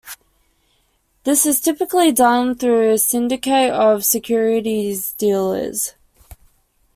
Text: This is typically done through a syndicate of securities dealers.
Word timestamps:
This 1.25 1.45
is 1.45 1.61
typically 1.61 2.11
done 2.11 2.55
through 2.55 2.89
a 2.89 2.97
syndicate 2.97 3.71
of 3.71 4.03
securities 4.03 5.13
dealers. 5.13 5.93